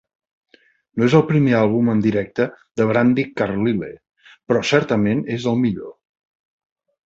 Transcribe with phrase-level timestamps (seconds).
[1.01, 2.49] "No és el primer àlbum en directe
[2.81, 3.93] de Brandi Carlile,
[4.49, 5.97] però certament és el millor."